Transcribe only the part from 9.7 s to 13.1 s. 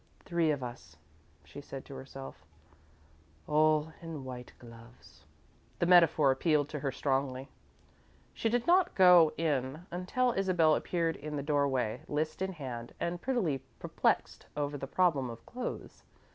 until Isabel appeared in the doorway, list in hand,